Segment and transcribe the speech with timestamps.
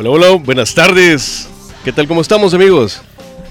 [0.00, 1.46] Hola, hola, buenas tardes.
[1.84, 2.08] ¿Qué tal?
[2.08, 3.02] ¿Cómo estamos, amigos?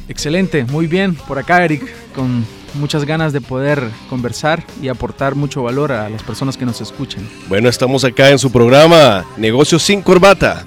[0.08, 1.14] Excelente, muy bien.
[1.14, 1.84] Por acá, Eric,
[2.16, 6.82] con muchas ganas de poder conversar y aportar mucho valor a las personas que nos
[6.82, 7.30] escuchan.
[7.48, 10.66] Bueno, estamos acá en su programa Negocios sin Corbata.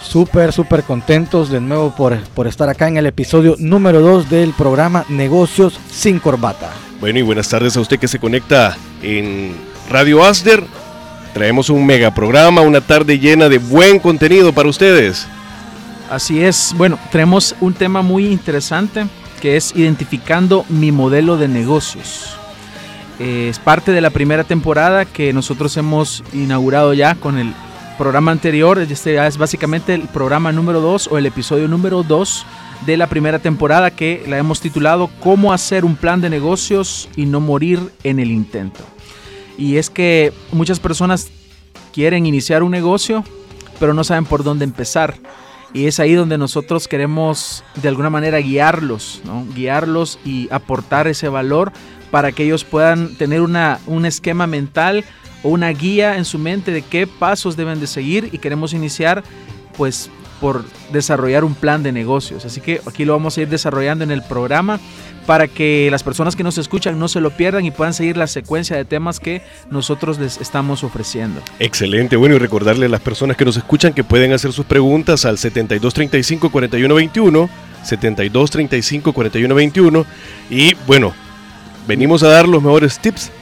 [0.00, 4.54] Súper, súper contentos de nuevo por, por estar acá en el episodio número 2 del
[4.54, 6.72] programa Negocios sin Corbata.
[6.98, 9.54] Bueno, y buenas tardes a usted que se conecta en
[9.90, 10.64] Radio Asder.
[11.36, 15.28] Traemos un mega programa, una tarde llena de buen contenido para ustedes.
[16.10, 19.04] Así es, bueno, tenemos un tema muy interesante
[19.42, 22.38] que es identificando mi modelo de negocios.
[23.18, 27.52] Eh, es parte de la primera temporada que nosotros hemos inaugurado ya con el
[27.98, 28.78] programa anterior.
[28.78, 32.46] Este es básicamente el programa número 2 o el episodio número 2
[32.86, 37.26] de la primera temporada que la hemos titulado Cómo hacer un plan de negocios y
[37.26, 38.95] no morir en el intento.
[39.58, 41.28] Y es que muchas personas
[41.92, 43.24] quieren iniciar un negocio,
[43.80, 45.14] pero no saben por dónde empezar.
[45.72, 49.20] Y es ahí donde nosotros queremos de alguna manera guiarlos,
[49.54, 51.72] guiarlos y aportar ese valor
[52.10, 55.04] para que ellos puedan tener una, un esquema mental
[55.42, 59.22] o una guía en su mente de qué pasos deben de seguir y queremos iniciar
[59.76, 60.10] pues
[60.40, 62.44] por desarrollar un plan de negocios.
[62.44, 64.80] Así que aquí lo vamos a ir desarrollando en el programa
[65.26, 68.28] para que las personas que nos escuchan no se lo pierdan y puedan seguir la
[68.28, 71.40] secuencia de temas que nosotros les estamos ofreciendo.
[71.58, 75.24] Excelente, bueno, y recordarle a las personas que nos escuchan que pueden hacer sus preguntas
[75.24, 77.50] al 7235 4121,
[77.82, 80.06] 7235 4121
[80.50, 81.12] y bueno,
[81.88, 83.32] venimos a dar los mejores tips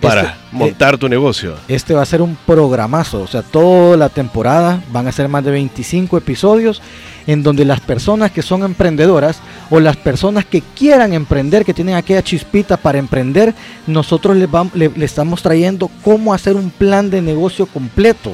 [0.00, 1.54] para este, montar tu negocio.
[1.68, 5.44] Este va a ser un programazo, o sea, toda la temporada van a ser más
[5.44, 6.80] de 25 episodios
[7.26, 11.94] en donde las personas que son emprendedoras o las personas que quieran emprender, que tienen
[11.94, 13.54] aquella chispita para emprender,
[13.86, 18.32] nosotros les, vamos, le, estamos trayendo cómo hacer un plan de negocio completo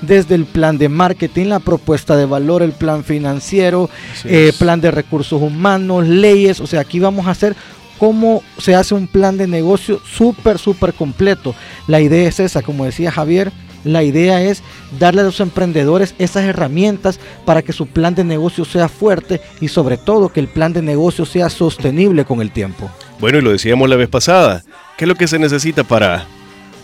[0.00, 3.88] desde el plan de marketing, la propuesta de valor, el plan financiero,
[4.24, 6.60] eh, plan de recursos humanos, leyes.
[6.60, 7.54] O sea, aquí vamos a hacer
[8.02, 11.54] cómo se hace un plan de negocio súper, súper completo.
[11.86, 13.52] La idea es esa, como decía Javier,
[13.84, 14.64] la idea es
[14.98, 19.68] darle a los emprendedores esas herramientas para que su plan de negocio sea fuerte y
[19.68, 22.90] sobre todo que el plan de negocio sea sostenible con el tiempo.
[23.20, 24.64] Bueno, y lo decíamos la vez pasada,
[24.98, 26.26] ¿qué es lo que se necesita para,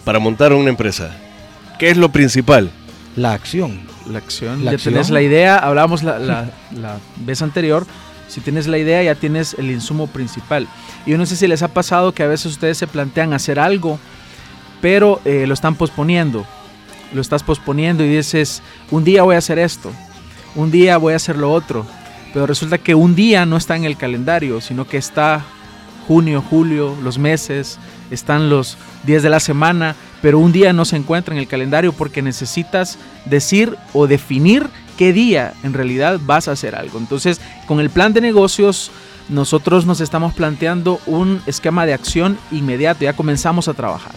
[0.04, 1.16] para montar una empresa?
[1.80, 2.70] ¿Qué es lo principal?
[3.16, 3.80] La acción.
[4.08, 4.62] La acción.
[4.62, 7.88] ya tienes la idea, hablábamos la, la vez anterior,
[8.28, 10.68] si tienes la idea ya tienes el insumo principal.
[11.06, 13.58] Y yo no sé si les ha pasado que a veces ustedes se plantean hacer
[13.58, 13.98] algo,
[14.80, 16.46] pero eh, lo están posponiendo.
[17.12, 19.90] Lo estás posponiendo y dices, un día voy a hacer esto,
[20.54, 21.86] un día voy a hacer lo otro.
[22.34, 25.42] Pero resulta que un día no está en el calendario, sino que está
[26.06, 27.78] junio, julio, los meses,
[28.10, 31.92] están los días de la semana, pero un día no se encuentra en el calendario
[31.92, 34.68] porque necesitas decir o definir
[34.98, 36.98] qué día en realidad vas a hacer algo.
[36.98, 38.90] Entonces, con el plan de negocios
[39.28, 44.12] nosotros nos estamos planteando un esquema de acción inmediato, ya comenzamos a trabajar.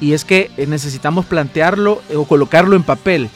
[0.00, 3.30] Y es que eh, necesitamos plantearlo eh, o colocarlo en papel,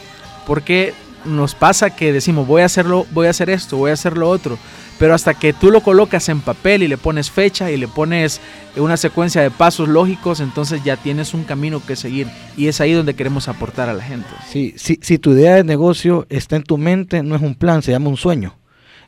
[0.47, 0.93] porque
[1.25, 4.29] nos pasa que decimos voy a hacerlo, voy a hacer esto, voy a hacer lo
[4.29, 4.59] otro,
[4.99, 8.41] pero hasta que tú lo colocas en papel y le pones fecha y le pones
[8.77, 12.93] una secuencia de pasos lógicos, entonces ya tienes un camino que seguir y es ahí
[12.93, 14.29] donde queremos aportar a la gente.
[14.51, 17.83] Sí, si, si tu idea de negocio está en tu mente, no es un plan,
[17.83, 18.57] se llama un sueño.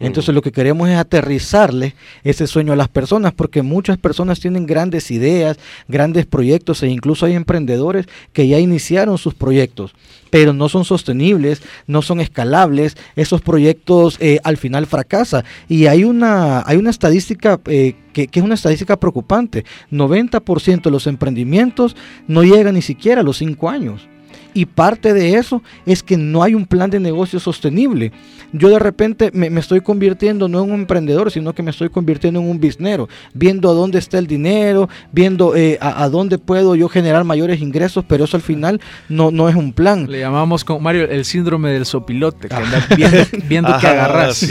[0.00, 1.94] Entonces lo que queremos es aterrizarle
[2.24, 5.58] ese sueño a las personas, porque muchas personas tienen grandes ideas,
[5.88, 9.94] grandes proyectos e incluso hay emprendedores que ya iniciaron sus proyectos,
[10.30, 15.44] pero no son sostenibles, no son escalables, esos proyectos eh, al final fracasan.
[15.68, 20.90] Y hay una, hay una estadística eh, que, que, es una estadística preocupante, 90% de
[20.90, 21.96] los emprendimientos
[22.28, 24.08] no llegan ni siquiera a los 5 años.
[24.56, 28.10] Y parte de eso es que no hay un plan de negocio sostenible.
[28.52, 32.40] Yo de repente me, estoy convirtiendo no en un emprendedor, sino que me estoy convirtiendo
[32.40, 36.88] en un biznero, viendo a dónde está el dinero, viendo eh, a, dónde puedo yo
[36.88, 38.80] generar mayores ingresos, pero eso al final
[39.10, 40.10] no, no es un plan.
[40.10, 44.42] Le llamamos con Mario el síndrome del sopilote, que anda viendo, viendo que agarras.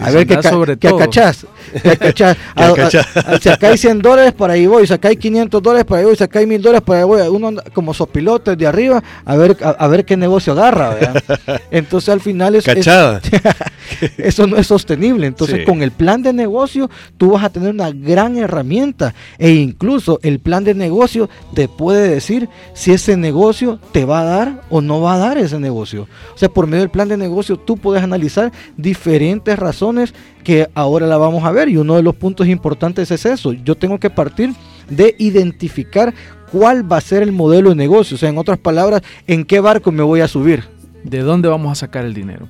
[0.00, 1.44] a ver, qué sobre que acachás.
[3.40, 4.86] si acá hay 100 dólares, por ahí voy.
[4.86, 6.14] Si acá hay 500 dólares, por ahí voy.
[6.14, 7.22] Si acá hay 1000 dólares, por ahí voy.
[7.22, 10.96] Uno como sopilote de arriba, a ver a, ver qué negocio agarra.
[11.70, 12.66] Entonces al final es,
[14.18, 15.26] eso no es sostenible.
[15.26, 20.20] Entonces con el plan de negocio tú vas a tener una gran herramienta e incluso
[20.22, 24.80] el plan de negocio te puede decir si ese negocio te va a dar o
[24.80, 26.08] no va a dar ese negocio.
[26.34, 30.14] O sea, por medio del plan de negocio tú puedes analizar diferentes razones
[30.44, 33.52] que ahora la vamos a ver y uno de los puntos importantes es eso.
[33.52, 34.54] Yo tengo que partir
[34.88, 36.14] de identificar
[36.50, 38.14] cuál va a ser el modelo de negocio.
[38.14, 40.64] O sea, en otras palabras, en qué barco me voy a subir.
[41.04, 42.48] ¿De dónde vamos a sacar el dinero?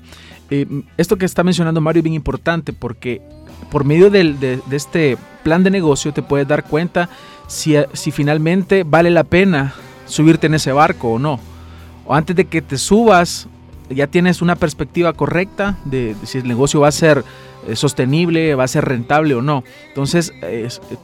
[0.51, 3.21] Eh, esto que está mencionando Mario es bien importante porque
[3.71, 7.11] por medio de, este plan de negocio te puedes dar cuenta
[7.47, 9.75] si, si finalmente vale la pena
[10.07, 11.39] subirte en ese barco o no.
[12.07, 13.49] O antes de que te subas,
[13.91, 17.25] ya tienes una perspectiva correcta de si el negocio va a ser
[17.67, 19.65] eh, sostenible, va a ser rentable o no.
[19.89, 20.33] Entonces,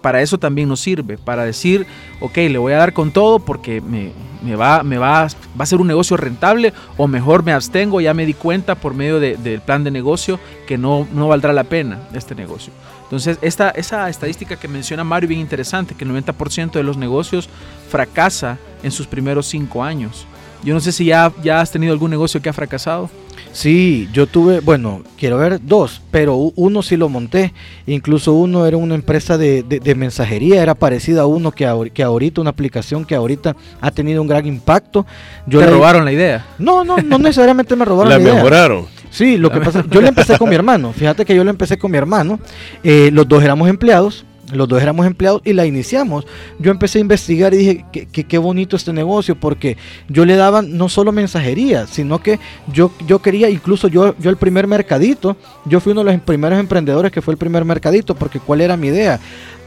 [0.00, 1.86] para eso también nos sirve, para decir,
[2.20, 4.12] ok, le voy a dar con todo porque me,
[4.56, 5.22] va, me va,
[5.58, 9.20] a ser un negocio rentable o mejor me abstengo, ya me di cuenta por medio
[9.20, 12.72] del plan de negocio que no, no valdrá la pena este negocio.
[13.04, 17.48] Entonces, esta, esa estadística que menciona Mario bien interesante, que el 90% de los negocios
[17.88, 20.26] fracasa en sus primeros cinco años.
[20.64, 23.10] Yo no sé si ya, ya has tenido algún negocio que ha fracasado.
[23.52, 27.52] Sí, yo tuve, bueno, quiero ver dos, pero uno sí lo monté.
[27.86, 32.50] Incluso uno era una empresa de, mensajería, era parecida a uno que, que, ahorita, una
[32.50, 35.06] aplicación que ahorita ha tenido un gran impacto.
[35.46, 36.46] Yo ¿Te robaron la idea?
[36.58, 38.30] No, no, no necesariamente me robaron la, idea.
[38.30, 38.86] La mejoraron.
[39.10, 40.92] Sí, lo que pasa, yo le empecé con mi hermano.
[40.92, 42.40] Fíjate que yo le empecé con mi hermano.
[42.82, 46.26] Eh, los dos éramos empleados los dos éramos empleados y la iniciamos.
[46.58, 49.76] Yo empecé a investigar y dije que qué bonito este negocio porque
[50.08, 52.38] yo le daba no solo mensajería, sino que
[52.72, 56.58] yo, yo quería, incluso yo, yo el primer mercadito, yo fui uno de los primeros
[56.58, 59.20] emprendedores que fue el primer mercadito porque cuál era mi idea.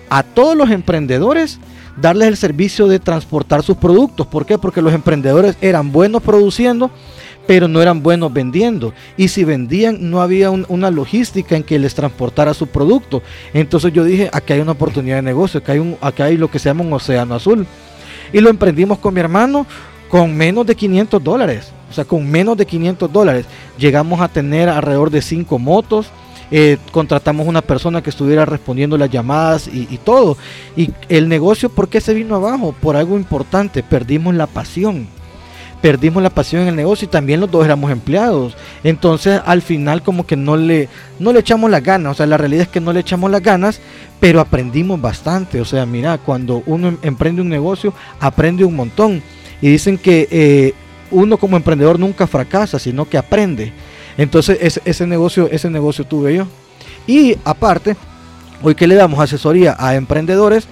[0.10, 1.60] A todos los emprendedores
[1.98, 4.28] darles el servicio de transportar sus productos.
[4.28, 4.58] ¿Por qué?
[4.58, 6.92] Porque los emprendedores eran buenos produciendo
[7.48, 8.94] pero no eran buenos vendiendo.
[9.16, 13.24] Y si vendían, no había una logística en que les transportara su producto.
[13.54, 15.98] Entonces yo dije, aquí hay una oportunidad de negocio, acá hay, un,
[16.40, 17.66] lo que se llama un océano azul.
[18.34, 19.66] Y lo emprendimos con mi hermano
[20.10, 21.72] con menos de 500 dólares.
[21.90, 23.46] O sea, con menos de 500 dólares.
[23.78, 26.08] Llegamos a tener alrededor de 5 motos.
[26.52, 30.38] Eh, contratamos una persona que estuviera respondiendo las llamadas y, y, todo.
[30.76, 32.76] Y el negocio, ¿por qué se vino abajo?
[32.82, 35.08] Por algo importante, perdimos la pasión
[35.82, 38.56] perdimos la pasión en el negocio y también los dos éramos empleados.
[38.84, 40.90] Entonces al final como que no le,
[41.20, 43.42] no le echamos las ganas, o sea, la realidad es que no le echamos las
[43.42, 43.80] ganas,
[44.20, 45.62] pero aprendimos bastante.
[45.62, 49.22] O sea, mira, cuando uno em, emprende un negocio, aprende un montón.
[49.62, 50.74] Y dicen que eh,
[51.12, 53.74] uno como emprendedor nunca fracasa, sino que aprende.
[54.18, 56.48] Entonces ese, ese, negocio, ese negocio tuve yo.
[57.06, 57.96] Y aparte,
[58.62, 60.68] hoy que le damos asesoría a emprendedores,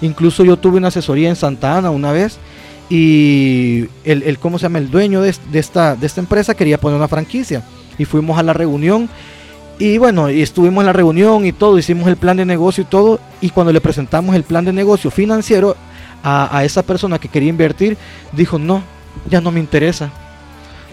[0.00, 2.38] incluso yo tuve una asesoría en Santa Ana una vez
[2.88, 4.78] y el, ¿cómo se llama?
[4.78, 7.62] El dueño de, esta, de esta empresa quería poner una franquicia
[7.98, 9.08] y fuimos a la reunión
[9.78, 12.86] y bueno, y estuvimos en la reunión y todo, hicimos el plan de negocio y
[12.86, 15.76] todo y cuando le presentamos el plan de negocio financiero
[16.22, 17.96] a, esa persona que quería invertir,
[18.32, 18.82] dijo, no,
[19.30, 20.10] ya no me interesa,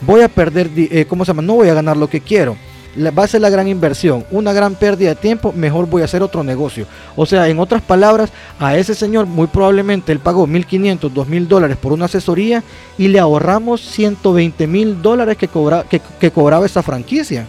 [0.01, 1.41] voy a perder, eh, ¿cómo se llama?
[1.41, 2.55] No voy a ganar lo que quiero
[2.95, 6.21] va a ser la gran inversión, una gran pérdida de tiempo, mejor voy a hacer
[6.21, 6.85] otro negocio.
[7.15, 11.77] O sea, en otras palabras, a ese señor muy probablemente él pagó 1.500, 2.000 dólares
[11.77, 12.63] por una asesoría
[12.97, 17.47] y le ahorramos 120 mil dólares que, cobra, que, cobraba esa franquicia.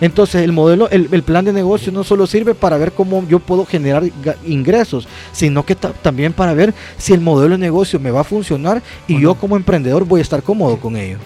[0.00, 3.64] Entonces el modelo, el, plan de negocio no solo sirve para ver cómo yo puedo
[3.64, 4.04] generar
[4.44, 8.82] ingresos, sino que también para ver si el modelo de negocio me va a funcionar
[9.06, 11.18] y yo como emprendedor voy a estar cómodo con ello.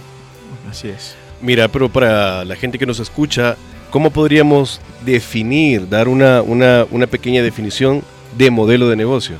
[0.70, 1.25] Así es.
[1.40, 3.56] Mira, pero para la gente que nos escucha,
[3.90, 8.02] ¿cómo podríamos definir, dar una, una, pequeña definición
[8.36, 9.36] de modelo de negocio?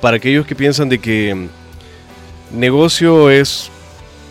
[0.00, 3.70] Para aquellos que piensan de que mm, negocio es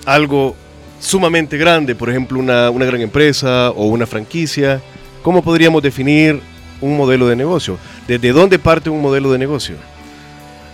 [0.06, 0.56] algo
[1.00, 4.82] sumamente grande, por ejemplo, una, una, gran empresa o una franquicia,
[5.24, 6.42] ¿cómo podríamos definir
[6.82, 7.78] un modelo de negocio?
[8.08, 9.76] ¿Desde dónde parte un modelo de negocio?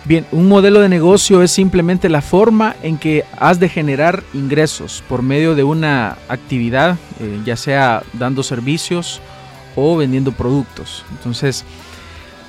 [0.06, 5.04] Bien, un modelo de negocio es simplemente la forma en que has de generar ingresos
[5.10, 9.20] por medio de una actividad, eh, ya sea dando servicios
[9.76, 11.04] o vendiendo productos.
[11.10, 11.66] Entonces,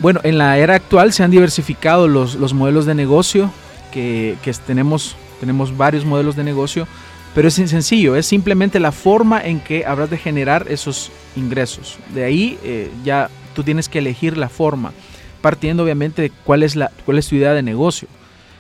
[0.00, 3.50] bueno, en la era actual se han diversificado los, modelos de negocio,
[3.90, 4.36] que,
[4.66, 6.86] tenemos, tenemos varios modelos de negocio,
[7.34, 11.98] Pero es sencillo, es simplemente la forma en que habrás de generar esos ingresos.
[12.14, 14.92] De ahí eh, ya tú tienes que elegir la forma,
[15.40, 18.08] partiendo obviamente de cuál es, la, cuál es tu idea de negocio.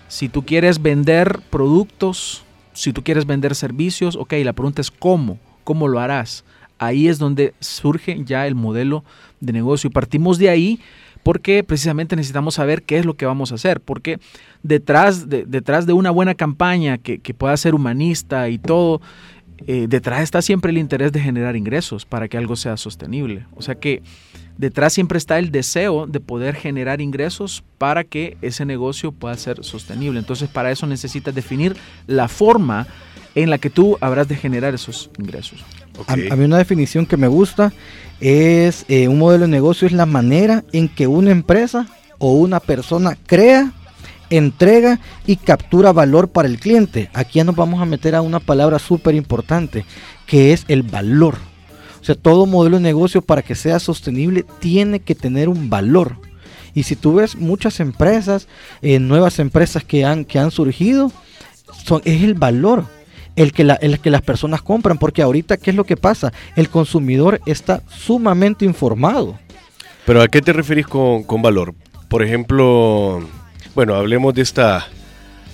[0.08, 5.38] Si tú quieres vender productos, si tú quieres vender servicios, ok, la pregunta es cómo,
[5.64, 6.44] cómo lo harás.
[6.78, 9.02] Ahí es donde surge ya el modelo
[9.40, 10.80] de negocio y partimos de ahí
[11.26, 14.20] porque precisamente necesitamos saber qué es lo que vamos a hacer, porque
[14.62, 19.00] detrás de, detrás de una buena campaña que, pueda ser humanista y todo,
[19.66, 23.44] eh, detrás está siempre el interés de generar ingresos para que algo sea sostenible.
[23.56, 24.04] O sea que
[24.58, 29.64] detrás siempre está el deseo de poder generar ingresos para que ese negocio pueda ser
[29.64, 30.18] sostenible.
[30.18, 32.86] Entonces para eso necesitas definir la forma
[33.34, 35.64] en la que tú habrás de generar esos ingresos.
[36.06, 37.72] A, mí una definición que me gusta
[38.20, 41.86] es eh, un modelo de negocio es la manera en que una empresa
[42.18, 43.72] o una persona crea,
[44.30, 47.10] entrega y captura valor para el cliente.
[47.12, 49.84] Aquí ya nos vamos a meter a una palabra súper importante,
[50.26, 51.36] que es el valor.
[52.06, 56.18] O sea, todo modelo de negocio para que sea sostenible tiene que tener un valor.
[56.72, 58.46] Y si tú ves muchas empresas,
[58.80, 61.10] eh, nuevas empresas que han, que han surgido,
[62.04, 62.84] es el valor
[63.34, 66.32] el que, el que las personas compran, porque ahorita, ¿qué es lo que pasa?
[66.54, 69.36] El consumidor está sumamente informado.
[70.04, 71.74] Pero ¿a qué te referís con, valor?
[72.06, 73.28] Por ejemplo,
[73.74, 74.86] bueno, hablemos de esta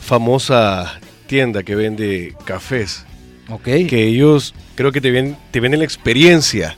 [0.03, 3.07] famosa tienda que vende cafés.
[3.53, 3.65] Ok.
[3.89, 6.77] Que ellos creo que te, ven, te venden la experiencia.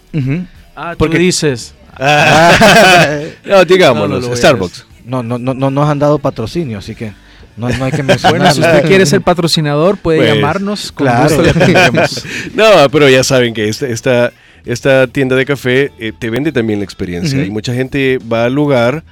[0.74, 1.74] Ah, porque dices.
[1.92, 3.20] Ah.
[3.44, 4.86] no, digámoslo, Starbucks.
[5.04, 7.12] No, no, no, no nos han dado patrocinio, así que.
[7.56, 10.90] No, hay que Bueno, si usted quiere ser patrocinador, puede pues, llamarnos.
[10.90, 11.42] Con claro.
[12.54, 14.32] no, pero ya saben que esta,
[14.64, 17.44] esta, tienda de café eh, te vende también la experiencia.
[17.44, 19.04] Y mucha gente va al lugar.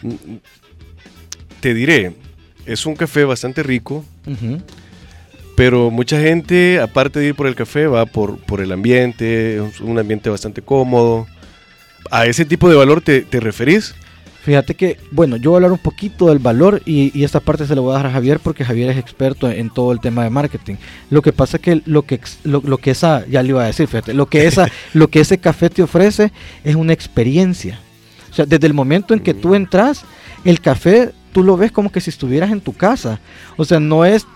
[0.00, 0.36] Mm,
[1.60, 2.14] te diré,
[2.64, 4.02] es un café bastante rico.
[5.60, 9.82] Pero mucha gente, aparte de ir por el café, va por, por el ambiente, es
[9.82, 11.26] un ambiente bastante cómodo.
[12.10, 13.94] ¿A ese tipo de valor te, te referís?
[14.42, 17.74] Fíjate que, bueno, yo voy a hablar un poquito del valor y, esta parte se
[17.74, 20.30] la voy a dar a Javier porque Javier es experto en todo el tema de
[20.30, 20.76] marketing.
[21.10, 23.86] Lo que pasa es que lo que, lo, que esa, ya le iba a decir,
[23.86, 26.32] fíjate, lo que, esa, lo que ese café te ofrece
[26.64, 27.78] es una experiencia.
[28.30, 30.06] O sea, desde el momento en que tú entras,
[30.42, 33.20] el café tú lo ves como que si estuvieras en tu casa.
[33.58, 34.26] O sea, no es,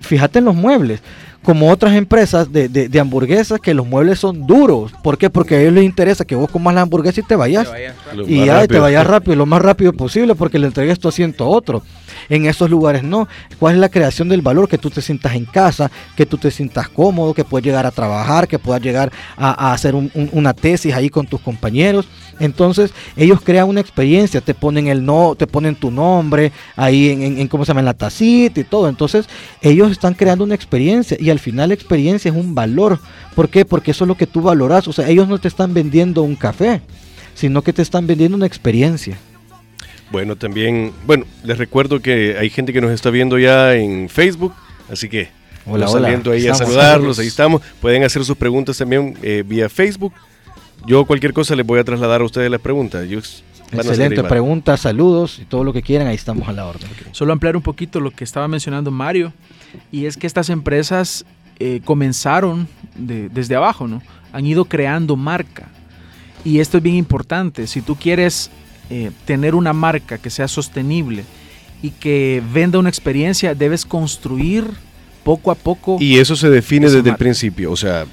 [0.00, 1.00] fíjate en los muebles
[1.48, 4.92] como otras empresas de, de, hamburguesas que los muebles son duros.
[5.02, 5.30] ¿Por qué?
[5.30, 7.66] Porque a ellos les interesa que vos comas la hamburguesa y te vayas.
[8.26, 11.48] y ya, te vayas rápido, lo más rápido posible porque le entregues tu asiento a
[11.48, 11.82] otro.
[12.28, 13.28] En esos lugares no.
[13.58, 14.68] ¿Cuál es la creación del valor?
[14.68, 17.92] Que tú te sientas en casa, que tú te sientas cómodo, que puedas llegar a
[17.92, 22.06] trabajar, que puedas llegar a, hacer una tesis ahí con tus compañeros.
[22.40, 27.38] Entonces, ellos crean una experiencia, te ponen el no, te ponen tu nombre ahí en,
[27.38, 28.88] en, cómo se llama en la tacita y todo.
[28.88, 29.28] Entonces,
[29.60, 32.98] ellos están creando una experiencia y al final la experiencia es un valor.
[33.34, 33.64] ¿Por qué?
[33.64, 34.88] Porque eso es lo que tú valoras.
[34.88, 36.80] O sea, ellos no te están vendiendo un café,
[37.34, 39.18] sino que te están vendiendo una experiencia.
[40.10, 44.54] Bueno, también, bueno, les recuerdo que hay gente que nos está viendo ya en Facebook,
[44.90, 45.28] así que
[45.66, 47.60] hola, saliendo ahí a saludarlos, ahí estamos.
[47.80, 50.14] Pueden hacer sus preguntas también eh, vía Facebook.
[50.86, 53.06] Yo cualquier cosa les voy a trasladar a ustedes las preguntas.
[53.70, 56.88] Excelente, preguntas, saludos y todo lo que quieran, ahí estamos a la orden.
[57.12, 59.32] Solo ampliar un poquito lo que estaba mencionando Mario,
[59.90, 61.24] y es que estas empresas
[61.58, 64.02] eh, comenzaron desde abajo, ¿no?
[64.32, 65.68] Han ido creando marca.
[66.44, 67.66] Y esto es bien importante.
[67.66, 68.50] Si tú quieres
[68.90, 71.24] eh, tener una marca que sea sostenible
[71.82, 74.64] y que venda una experiencia, debes construir
[75.24, 75.96] poco a poco.
[76.00, 78.06] Y eso se define desde el principio, o sea,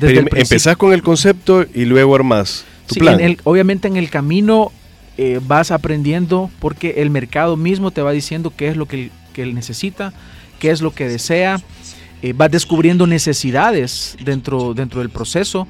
[0.00, 3.36] empezás con el concepto y luego armas tu plan.
[3.44, 4.72] obviamente en el camino
[5.16, 9.54] eh, vas aprendiendo porque el mercado mismo te va diciendo qué es lo que, él
[9.54, 10.12] necesita,
[10.60, 11.60] qué es lo que desea.
[12.22, 15.66] Eh, vas descubriendo necesidades dentro, dentro del proceso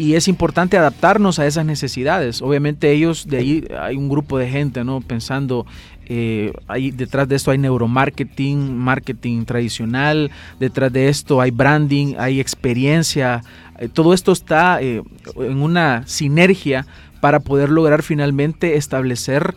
[0.00, 2.40] y es importante adaptarnos a esas necesidades.
[2.40, 5.02] Obviamente ellos, de ahí hay un grupo de gente, ¿no?
[5.02, 5.66] Pensando,
[6.06, 12.40] eh, ahí detrás de esto hay neuromarketing, marketing tradicional, detrás de esto hay branding, hay
[12.40, 13.42] experiencia,
[13.78, 15.02] eh, todo esto está eh,
[15.36, 16.86] en una sinergia
[17.20, 19.54] para poder lograr finalmente establecer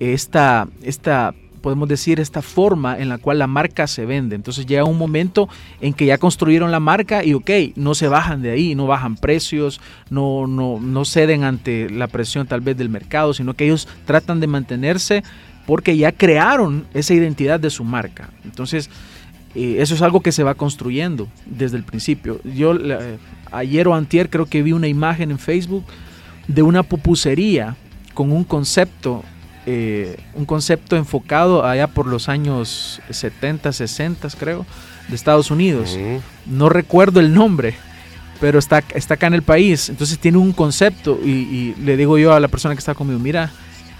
[0.00, 1.34] esta, esta
[1.64, 4.36] podemos decir, esta forma en la cual la marca se vende.
[4.36, 5.48] Entonces llega un momento
[5.80, 9.16] en que ya construyeron la marca y ok, no se bajan de ahí, no bajan
[9.16, 9.80] precios,
[10.10, 14.40] no, no, no ceden ante la presión tal vez del mercado, sino que ellos tratan
[14.40, 15.24] de mantenerse
[15.64, 18.28] porque ya crearon esa identidad de su marca.
[18.44, 18.90] Entonces,
[19.54, 22.42] eh, eso es algo que se va construyendo desde el principio.
[22.44, 22.74] Yo
[23.52, 25.86] ayer o antier creo que vi una imagen en Facebook
[26.46, 27.74] de una pupusería
[28.12, 29.24] con un concepto
[29.66, 34.66] eh, un concepto enfocado allá por los años 70, 60 creo,
[35.08, 35.98] de Estados Unidos.
[36.46, 37.74] No recuerdo el nombre,
[38.40, 39.88] pero está, está acá en el país.
[39.88, 43.18] Entonces tiene un concepto y, y le digo yo a la persona que está conmigo,
[43.18, 43.50] mira,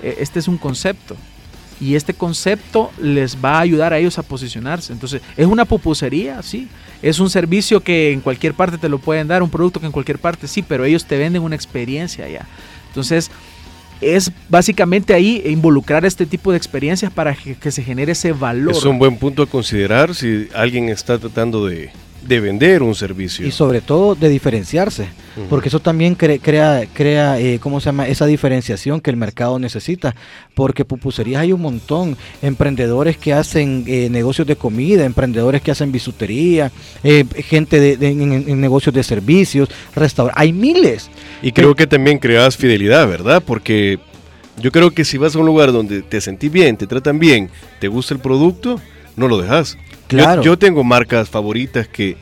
[0.03, 1.17] e, este es un concepto
[1.81, 4.93] y este concepto les va a ayudar a ellos a posicionarse.
[4.93, 6.69] Entonces, es una pupusería, sí.
[7.03, 9.93] Es un servicio que en cualquier parte te lo pueden dar, un producto que en
[9.93, 12.47] cualquier parte sí, pero ellos te venden una experiencia ya.
[12.89, 13.31] Entonces,
[14.01, 18.73] es básicamente ahí involucrar este tipo de experiencias para que, se genere ese valor.
[18.73, 21.91] Es un buen punto a considerar si alguien está tratando de,
[22.27, 23.47] de vender un servicio.
[23.47, 25.09] Y sobre todo de diferenciarse,
[25.49, 28.09] porque eso también crea, crea eh, ¿cómo se llama?
[28.09, 30.15] Esa diferenciación que el mercado necesita,
[30.55, 35.93] porque pupuserías hay un montón, emprendedores que hacen eh, negocios de comida, emprendedores que hacen
[35.93, 41.11] bisutería, eh, gente de, en, negocios de servicios, restaurantes, hay miles.
[41.43, 43.43] Y creo que también creas fidelidad, ¿verdad?
[43.45, 43.99] Porque
[44.61, 47.51] yo creo que si vas a un lugar donde te sentís bien, te tratan bien,
[47.81, 48.81] te gusta el producto,
[49.17, 49.77] no lo dejas.
[50.09, 52.17] Yo, tengo marcas favoritas que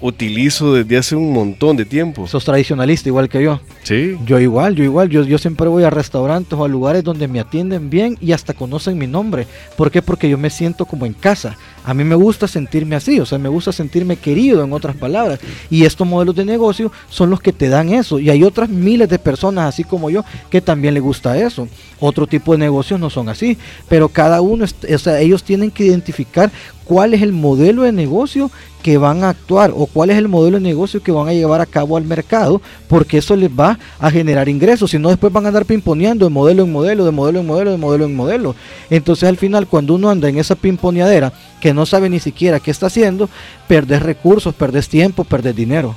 [0.00, 2.26] utilizo desde hace un montón de tiempo.
[2.28, 3.60] Sos tradicionalista igual que yo.
[3.82, 4.16] Sí.
[4.24, 5.08] Yo igual, yo igual.
[5.08, 8.54] Yo, yo siempre voy a restaurantes o a lugares donde me atienden bien y hasta
[8.54, 9.46] conocen mi nombre.
[9.76, 10.00] ¿Por qué?
[10.00, 11.56] Porque yo me siento como en casa.
[11.84, 15.40] A mí me gusta sentirme así, o sea, me gusta sentirme querido, en otras palabras.
[15.70, 18.18] Y estos modelos de negocio son los que te dan eso.
[18.18, 21.66] Y hay otras miles de personas, así como yo, que también le gusta eso.
[21.98, 23.56] Otro tipo de negocios no son así.
[23.88, 26.52] Pero cada uno, o sea, ellos tienen que identificar
[26.88, 28.50] cuál es el modelo de negocio
[28.82, 31.60] que van a actuar o cuál es el modelo de negocio que van a llevar
[31.60, 35.44] a cabo al mercado, porque eso les va a generar ingresos, si no después van
[35.44, 38.56] a andar pimponeando de modelo en modelo, de modelo en modelo, de modelo en modelo.
[38.88, 42.70] Entonces al final cuando uno anda en esa pimponeadera que no sabe ni siquiera qué
[42.70, 43.28] está haciendo,
[43.66, 45.94] perdes recursos, perdes tiempo, perdes dinero.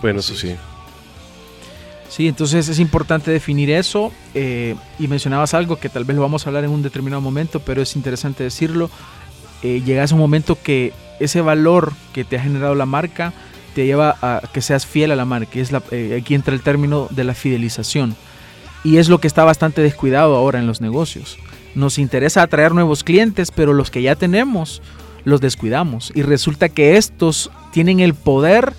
[0.00, 0.56] Bueno, eso sí.
[2.08, 6.44] Sí, entonces es importante definir eso eh, y mencionabas algo que tal vez lo vamos
[6.44, 8.90] a hablar en un determinado momento, pero es interesante decirlo.
[9.62, 13.32] Eh, llegas a un momento que ese valor que te ha generado la marca
[13.74, 15.58] te lleva a que seas fiel a la marca.
[15.58, 18.16] Es la, eh, aquí entra el término de la fidelización.
[18.84, 21.38] Y es lo que está bastante descuidado ahora en los negocios.
[21.74, 24.82] Nos interesa atraer nuevos clientes, pero los que ya tenemos
[25.24, 26.12] los descuidamos.
[26.14, 28.74] Y resulta que estos tienen el poder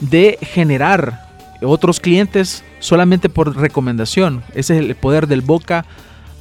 [0.00, 1.26] de generar
[1.62, 4.42] otros clientes solamente por recomendación.
[4.54, 5.86] Ese es el poder del boca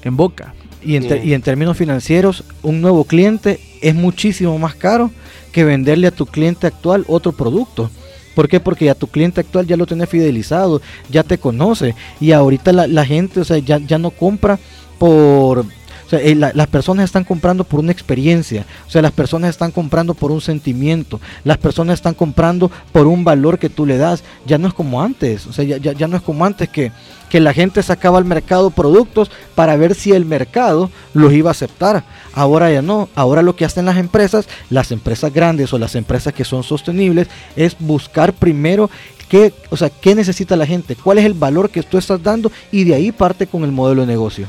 [0.03, 0.53] en boca.
[0.85, 5.11] Y en, y en términos financieros, un nuevo cliente es muchísimo más caro
[5.51, 7.89] que venderle a tu cliente actual otro producto.
[8.35, 8.59] ¿Por qué?
[8.59, 13.05] Porque ya tu cliente actual ya lo tiene fidelizado, ya te conoce y ahorita la,
[13.05, 14.59] gente o sea, ya, ya no compra
[14.99, 15.65] por
[16.05, 19.71] o sea, eh, las personas están comprando por una experiencia, o sea, las personas están
[19.71, 24.23] comprando por un sentimiento, las personas están comprando por un valor que tú le das.
[24.45, 26.91] Ya no es como antes, o sea, ya, ya, no es como antes que,
[27.29, 31.51] que la gente sacaba al mercado productos para ver si el mercado los iba a
[31.51, 32.03] aceptar.
[32.33, 36.33] Ahora ya no, ahora lo que hacen las empresas, las empresas grandes o las empresas
[36.33, 38.91] que son sostenibles, es buscar primero
[39.27, 42.51] qué, o sea, qué necesita la gente, cuál es el valor que tú estás dando
[42.71, 44.45] y de ahí parte con el modelo de negocio.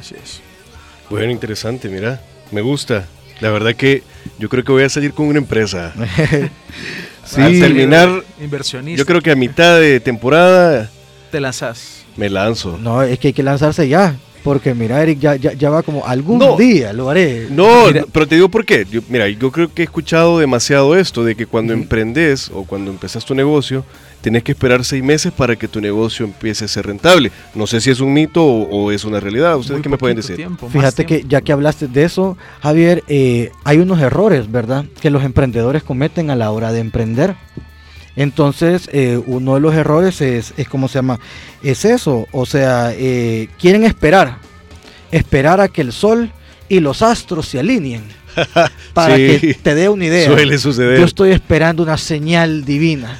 [0.00, 0.51] Así es.
[1.12, 3.06] Bueno, interesante, mira, me gusta.
[3.40, 4.02] La verdad que
[4.38, 5.92] yo creo que voy a salir con una empresa.
[7.26, 8.98] sí, Al terminar, inversionista.
[8.98, 10.90] Yo creo que a mitad de temporada
[11.30, 12.06] te lanzas.
[12.16, 12.78] Me lanzo.
[12.78, 14.16] No, es que hay que lanzarse ya.
[14.42, 17.46] Porque mira, Eric, ya, ya, va como algún día lo haré.
[17.50, 18.86] No, pero te digo por qué.
[19.10, 23.26] mira, yo creo que he escuchado demasiado esto de que cuando emprendes o cuando empezas
[23.26, 23.84] tu negocio,
[24.22, 27.30] tienes que esperar seis meses para que tu negocio empiece a ser rentable.
[27.54, 29.56] No sé si es un mito o, es una realidad.
[29.58, 30.48] ¿Ustedes qué me pueden decir?
[30.70, 34.86] Fíjate que ya que hablaste de eso, Javier, eh, hay unos errores, ¿verdad?
[35.00, 37.34] Que los emprendedores cometen a la hora de emprender.
[38.14, 41.18] Entonces, eh, uno de los errores es, es, ¿cómo se llama?
[41.62, 44.38] Es eso, o sea, eh, quieren esperar,
[45.10, 46.30] esperar a que el sol
[46.68, 48.21] y los astros se alineen
[48.94, 50.26] para que te dé una idea.
[50.26, 50.98] Suele suceder.
[50.98, 53.18] Yo estoy esperando una señal divina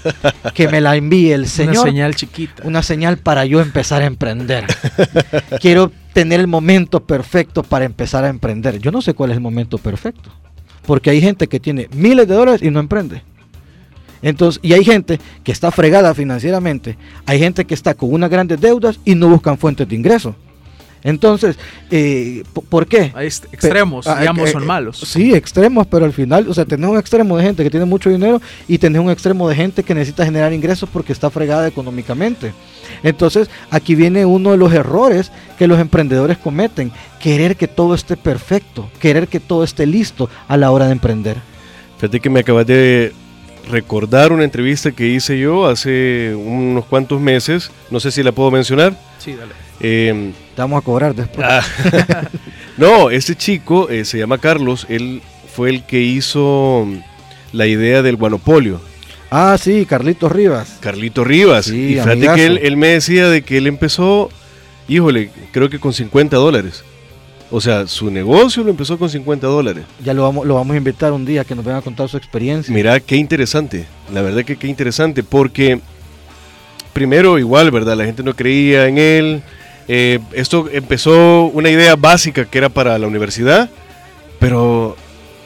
[0.55, 1.77] que me la envíe el Señor.
[1.77, 2.63] Una señal chiquita.
[2.65, 4.67] Una señal para yo empezar a emprender.
[5.61, 8.79] Quiero tener el momento perfecto para empezar a emprender.
[8.79, 10.31] Yo no sé cuál es el momento perfecto.
[10.87, 13.23] Porque hay gente que tiene miles de dólares y no emprende.
[14.23, 16.97] Entonces, y hay gente que está fregada financieramente,
[17.27, 20.37] hay gente que está con unas grandes deudas y no buscan fuentes de ingreso.
[21.05, 21.59] Entonces,
[21.91, 23.13] eh, ¿por qué?
[23.15, 24.99] Hay extremos, ah, digamos, eh, son malos.
[24.99, 28.09] Sí, extremos, pero al final, o sea, tenés un extremo de gente que tiene mucho
[28.11, 32.53] dinero y tenés un extremo de gente que necesita generar ingresos porque está fregada económicamente.
[33.03, 38.17] Entonces, aquí viene uno de los errores que los emprendedores cometen, querer que todo esté
[38.17, 41.37] perfecto, querer que todo esté listo a la hora de emprender.
[41.99, 43.13] Fíjate que me acabas de
[43.71, 48.51] recordar una entrevista que hice yo hace unos cuantos meses, no sé si la puedo
[48.51, 48.97] mencionar.
[49.19, 49.62] Sí, dale.
[49.83, 51.47] Eh, Te vamos a cobrar después.
[51.49, 51.63] Ah.
[52.77, 55.21] no, este chico eh, se llama Carlos, él
[55.55, 56.87] fue el que hizo
[57.53, 58.81] la idea del guanopolio.
[59.31, 60.79] Ah, sí, Carlitos Rivas.
[60.81, 61.69] Carlito Rivas.
[61.69, 64.31] y fíjate que él, él, me decía de que él empezó,
[64.89, 66.85] híjole, creo que con 50 dólares.
[67.55, 69.85] O sea, su negocio lo empezó con 50 dólares.
[70.03, 72.17] Ya lo vamos, lo vamos a invitar un día que nos venga a contar su
[72.17, 72.75] experiencia.
[72.75, 73.85] Mira, qué interesante.
[74.11, 75.79] La verdad que qué interesante, porque
[76.95, 77.95] primero igual, ¿verdad?
[77.97, 79.43] La gente no creía en él.
[79.89, 83.71] Eh, esto empezó una idea básica que era para la universidad,
[84.39, 84.97] pero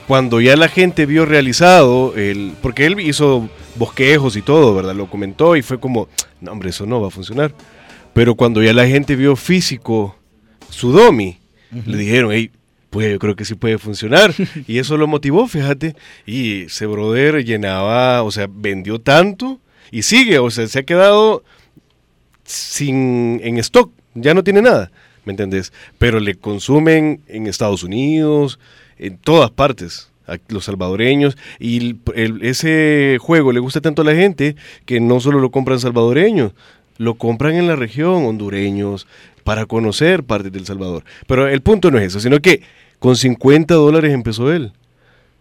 [0.06, 4.94] cuando ya la gente vio realizado, el, porque él hizo bosquejos y todo, ¿verdad?
[4.94, 6.08] Lo comentó y fue como,
[6.40, 7.52] no hombre, eso no va a funcionar.
[8.12, 10.16] Pero cuando ya la gente vio físico
[10.70, 11.38] su domi,
[11.84, 12.50] le dijeron, hey,
[12.90, 14.32] pues yo creo que sí puede funcionar.
[14.66, 15.96] y eso lo motivó, fíjate.
[16.24, 21.44] Y ese brother llenaba, o sea, vendió tanto y sigue, o sea, se ha quedado
[22.44, 24.90] sin en stock, ya no tiene nada,
[25.24, 25.72] ¿me entendés?
[25.98, 28.58] Pero le consumen en Estados Unidos,
[28.98, 30.10] en todas partes
[30.48, 31.96] los salvadoreños y
[32.42, 36.52] ese juego le gusta tanto a la gente que no solo lo compran salvadoreños,
[36.98, 39.06] lo compran en la región hondureños
[39.44, 41.04] para conocer partes del Salvador.
[41.26, 42.62] Pero el punto no es eso, sino que
[42.98, 44.72] con 50 dólares empezó él.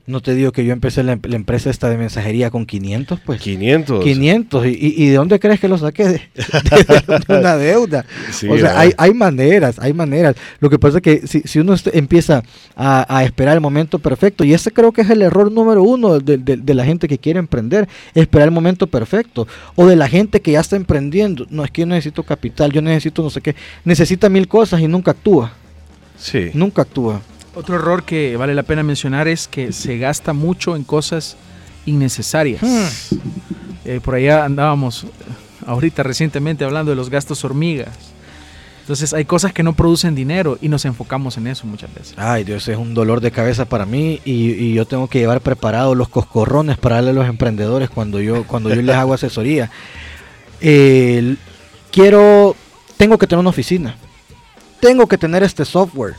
[0.08, 3.42] No te digo que yo empecé la, empresa esta de mensajería con 500, pues.
[3.42, 4.04] 500.
[4.04, 4.66] 500.
[4.68, 6.08] ¿Y, y de dónde crees que lo saqué?
[6.08, 6.22] De,
[7.28, 8.06] una deuda.
[8.48, 10.36] o sea, hay, hay, maneras, hay maneras.
[10.60, 12.44] Lo que pasa es que si, si uno empieza
[12.76, 16.20] a, a, esperar el momento perfecto, y ese creo que es el error número uno
[16.20, 19.48] de, de, la gente que quiere emprender, esperar el momento perfecto.
[19.76, 21.48] O de la gente que ya está emprendiendo.
[21.50, 23.56] No, es que yo necesito capital, yo necesito no sé qué.
[23.84, 25.54] Necesita mil cosas y nunca actúa.
[26.16, 26.52] Sí.
[26.54, 27.22] Nunca actúa.
[27.56, 31.38] Otro error que vale la pena mencionar es que se gasta mucho en cosas
[31.86, 32.62] innecesarias.
[32.62, 33.18] Hmm.
[33.86, 35.06] Eh, por allá andábamos
[35.66, 38.16] ahorita recientemente hablando de los gastos hormigas.
[38.82, 42.14] Entonces hay cosas que no producen dinero y nos enfocamos en eso muchas veces.
[42.18, 45.98] Ay Dios, es un dolor de cabeza para mí y, yo tengo que llevar preparados
[45.98, 49.72] los coscorrones para darle a los emprendedores cuando yo, cuando yo les hago asesoría.
[51.92, 52.56] quiero,
[52.98, 53.96] tengo que tener una oficina,
[54.80, 56.14] tengo que tener este software,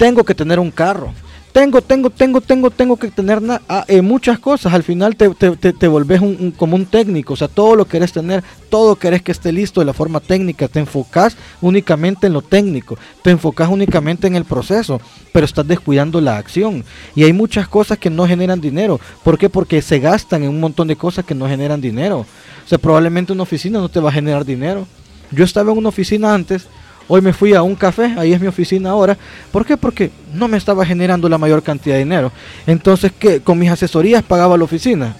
[0.00, 1.12] tengo que tener un carro.
[1.52, 4.72] Tengo, tengo, tengo, tengo, tengo que tener ah, eh, muchas cosas.
[4.72, 7.34] Al final te, te, volvés un, como un técnico.
[7.34, 10.68] O sea, todo lo querés tener, todo querés que esté listo de la forma técnica.
[10.68, 12.96] Te enfocas únicamente en lo técnico.
[13.20, 15.02] Te enfocas únicamente en el proceso.
[15.34, 16.82] Pero estás descuidando la acción.
[17.14, 18.98] Y hay muchas cosas que no generan dinero.
[19.22, 19.50] ¿Por qué?
[19.50, 22.20] Porque se gastan en un montón de cosas que no generan dinero.
[22.20, 24.86] O sea, probablemente una oficina no te va a generar dinero.
[25.30, 26.68] Yo estaba en una oficina antes
[27.12, 29.18] Hoy me fui a un café, ahí es mi oficina ahora.
[29.50, 29.76] ¿Por qué?
[29.76, 32.30] Porque no me estaba generando la mayor cantidad de dinero.
[32.68, 33.40] Entonces, ¿qué?
[33.40, 35.16] Con mis asesorías pagaba la oficina.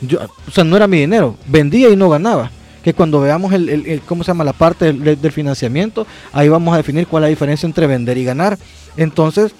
[0.00, 1.36] Yo, o sea, no era mi dinero.
[1.46, 2.50] Vendía y no ganaba.
[2.82, 4.42] Que cuando veamos el, ¿cómo se llama?
[4.42, 8.16] La parte del, del financiamiento, ahí vamos a definir cuál es la diferencia entre vender
[8.16, 8.58] y ganar.
[8.96, 9.54] Entonces,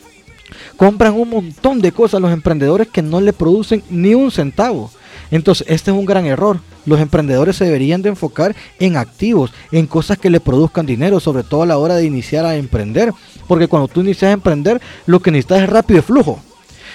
[0.78, 4.90] compran un montón de cosas los emprendedores que no le producen ni un centavo.
[5.30, 6.60] Entonces, este es un gran error.
[6.86, 11.42] Los emprendedores se deberían de enfocar en activos, en cosas que le produzcan dinero, sobre
[11.42, 13.12] todo a la hora de iniciar a emprender.
[13.46, 16.40] Porque cuando tú inicias a emprender, lo que necesitas es rápido y flujo.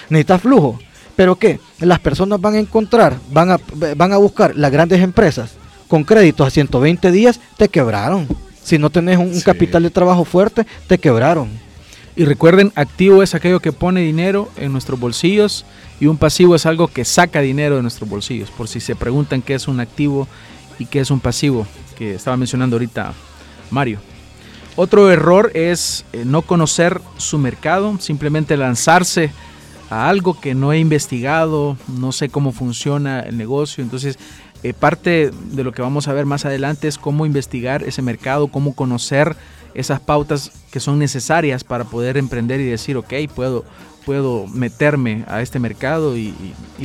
[0.08, 0.78] Necesitas flujo.
[1.16, 1.60] ¿Pero qué?
[1.80, 3.60] Las personas van a encontrar, van a,
[3.96, 5.52] van a buscar las grandes empresas
[5.90, 8.28] con créditos a 120 días, te quebraron.
[8.62, 11.50] Si no tenés un, capital de trabajo fuerte, te quebraron.
[12.16, 15.64] Y recuerden, activo es aquello que pone dinero en nuestros bolsillos
[16.00, 18.50] y un pasivo es algo que saca dinero de nuestros bolsillos.
[18.50, 20.26] Por si se preguntan qué es un activo
[20.78, 23.12] y qué es un pasivo, que estaba mencionando ahorita
[23.70, 24.00] Mario.
[24.76, 29.30] Otro error es eh, no conocer su mercado, simplemente lanzarse
[29.90, 33.82] a algo que no he investigado, no sé cómo funciona el negocio.
[33.82, 34.18] Entonces,
[34.62, 38.48] eh, parte de lo que vamos a ver más adelante es cómo investigar ese mercado,
[38.48, 39.36] cómo conocer
[39.74, 43.64] esas pautas que son necesarias para poder emprender y decir, ok, puedo,
[44.04, 46.34] puedo meterme a este mercado y,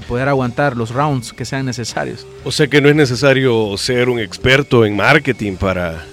[0.08, 2.28] poder aguantar los rounds que sean necesarios.
[2.44, 6.06] O sea que no es necesario ser un experto en marketing para,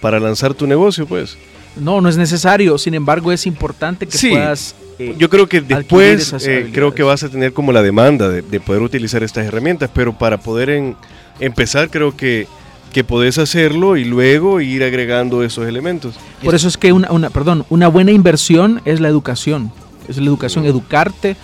[0.00, 1.36] para lanzar tu negocio, pues.
[1.76, 2.78] No, no es necesario.
[2.78, 4.74] Sin embargo, es importante que puedas.
[5.18, 8.82] Yo creo que después eh, creo que vas a tener como la demanda de, poder
[8.82, 10.94] utilizar estas herramientas, pero para poder
[11.40, 12.46] empezar creo que
[12.94, 16.14] que podés hacerlo y luego ir agregando esos elementos.
[16.44, 19.72] Por eso es que una, una, perdón, una buena inversión es la educación,
[20.08, 21.36] es la educación, educarte.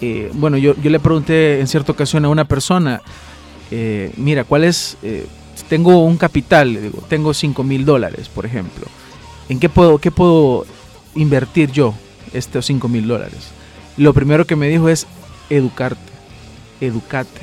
[0.00, 3.00] Eh, bueno, yo, yo le pregunté en cierta ocasión a una persona,
[3.70, 4.96] eh, mira, ¿cuál es?
[5.04, 5.24] Eh,
[5.68, 8.84] tengo un capital, digo, tengo 5 mil dólares, por ejemplo.
[9.48, 10.66] ¿En qué puedo, qué puedo
[11.14, 11.94] invertir yo
[12.32, 13.50] estos 5 mil dólares?
[13.96, 15.06] Lo primero que me dijo es
[15.50, 16.12] educarte,
[16.80, 17.40] educate.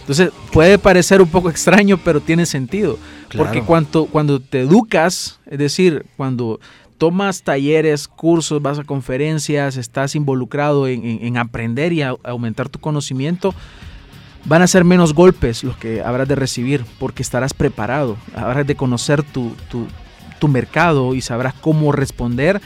[0.00, 2.98] Entonces puede parecer un poco extraño, pero tiene sentido.
[3.36, 6.60] Porque cuando, cuando te educas, es decir, cuando
[6.98, 13.54] tomas talleres, cursos, vas a conferencias, estás involucrado en, aprender y aumentar tu conocimiento,
[14.44, 18.76] van a ser menos golpes los que habrás de recibir porque estarás preparado, habrás de
[18.76, 19.54] conocer tu,
[20.48, 22.60] mercado y sabrás cómo responder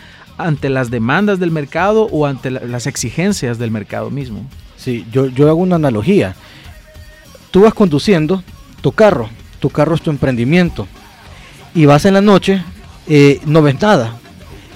[0.46, 4.46] ante las demandas del mercado o ante las exigencias del mercado mismo.
[4.76, 6.35] Sí, yo, yo hago una analogía.
[7.50, 8.42] Tú vas conduciendo
[8.81, 10.87] tu carro, tu carro es tu emprendimiento,
[11.74, 12.62] y vas en la noche,
[13.07, 14.16] eh, no ves nada.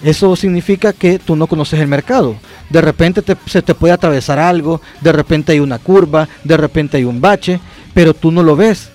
[0.02, 2.36] Eso significa que tú no conoces el mercado.
[2.68, 7.04] De repente se te puede atravesar algo, de repente hay una curva, de repente hay
[7.04, 7.60] un bache,
[7.94, 8.90] pero tú no lo ves.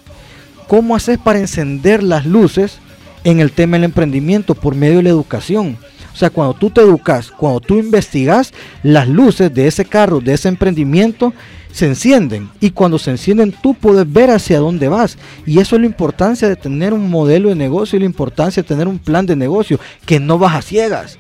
[0.67, 2.77] ¿Cómo haces para encender las luces
[3.23, 5.77] en el tema del emprendimiento por medio de la educación?
[6.19, 8.51] O sea, cuando tú te educas, cuando tú investigas,
[8.83, 11.31] las luces de ese carro, de ese emprendimiento,
[11.71, 12.49] se encienden.
[12.59, 15.17] Y cuando se encienden, tú puedes ver hacia dónde vas.
[15.45, 18.67] Y eso es la importancia de tener un modelo de negocio y la importancia de
[18.67, 21.17] tener un plan de negocio, que no vas a ciegas.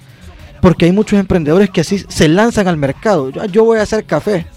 [0.61, 3.29] Porque hay muchos emprendedores que así se lanzan al mercado.
[3.29, 4.47] Yo, voy a hacer café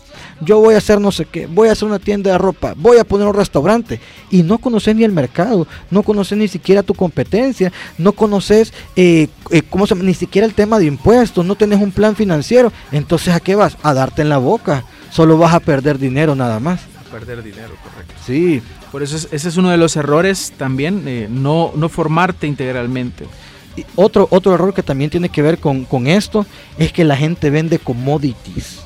[0.44, 2.98] yo voy a hacer no sé qué, voy a hacer una tienda de ropa, voy
[2.98, 4.00] a poner un restaurante
[4.31, 9.28] y no conoces ni el mercado, no conoces ni siquiera tu competencia, no conoces eh,
[9.50, 13.35] eh, cómo se, ni siquiera el tema de impuestos, no tenés un plan financiero, entonces
[13.35, 13.76] ¿a qué vas?
[13.83, 16.81] A darte en la boca, solo vas a perder dinero nada más.
[17.00, 18.14] A perder dinero, correcto.
[18.26, 18.62] Sí.
[18.90, 23.26] Por eso ese es uno de los errores también, eh, no, no formarte integralmente.
[23.74, 26.44] Y otro, otro error que también tiene que ver con, con esto
[26.76, 28.82] es que la gente vende commodities.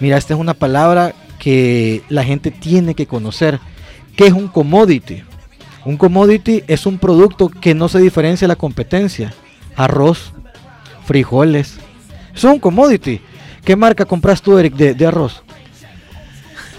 [0.00, 3.60] Mira, esta es una palabra que la gente tiene que conocer.
[4.16, 5.22] ¿Qué es un commodity?
[5.84, 9.34] Un commodity es un producto que no se diferencia de la competencia.
[9.76, 10.32] Arroz,
[11.04, 11.76] frijoles.
[12.34, 13.20] Eso es un commodity.
[13.64, 15.42] ¿Qué marca compras tú, Eric, de, arroz?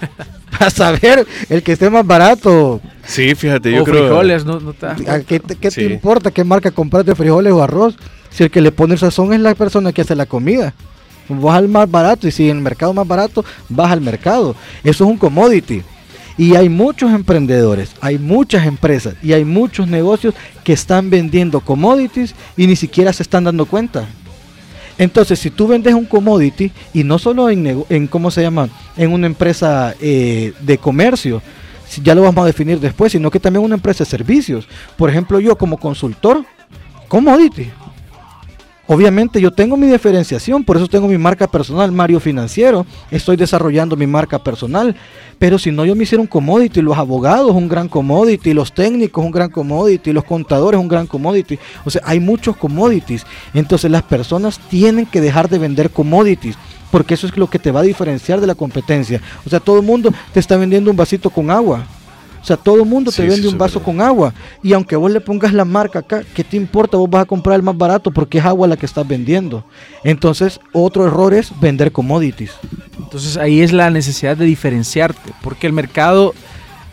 [0.60, 2.82] a saber el que esté más barato.
[3.06, 4.08] Sí, fíjate, yo o creo.
[4.08, 4.73] frijoles, no, no
[5.28, 7.97] ¿Qué, te importa qué marca compras de frijoles o arroz?
[8.30, 10.73] Si el que le pone el sazón es la persona que hace la comida.
[11.29, 14.55] Vas al más barato y si en el mercado más barato, vas al mercado.
[14.83, 15.83] Eso es un commodity.
[16.38, 20.33] Y hay muchos emprendedores, hay muchas empresas y hay muchos negocios
[20.65, 24.05] que están vendiendo commodities y ni siquiera se están dando cuenta.
[24.97, 28.69] Entonces, si tú vendes un commodity y no solo en, en ¿cómo se llama?
[28.97, 31.41] En una empresa eh, de comercio,
[32.03, 34.67] ya lo vamos a definir después, sino que también una empresa de servicios.
[34.97, 36.45] Por ejemplo, yo como consultor,
[37.07, 37.71] commodity.
[38.87, 43.95] Obviamente yo tengo mi diferenciación, por eso tengo mi marca personal, Mario Financiero, estoy desarrollando
[43.95, 44.95] mi marca personal,
[45.39, 49.25] pero si no yo me hiciera un commodity, los abogados un gran commodity, los técnicos
[49.25, 54.03] un gran commodity, los contadores un gran commodity, o sea, hay muchos commodities, entonces las
[54.03, 56.55] personas tienen que dejar de vender commodities,
[56.91, 59.79] porque eso es lo que te va a diferenciar de la competencia, o sea, todo
[59.79, 61.87] el mundo te está vendiendo un vasito con agua,
[62.45, 64.31] o sea, todo el mundo te vende un vaso con agua.
[64.62, 66.95] Y aunque vos le pongas la marca acá, ¿qué te importa?
[66.95, 69.65] Vos vas a comprar el más barato porque es agua la que estás vendiendo.
[70.03, 72.51] Entonces, otro error es vender commodities.
[72.99, 76.36] Entonces, ahí es la necesidad de diferenciarte, porque el mercado